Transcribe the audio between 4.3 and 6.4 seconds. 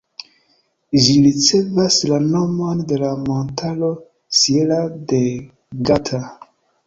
Sierra de Gata.